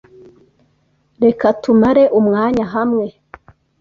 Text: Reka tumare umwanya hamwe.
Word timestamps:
Reka 1.23 1.45
tumare 1.61 2.03
umwanya 2.19 2.65
hamwe. 2.73 3.05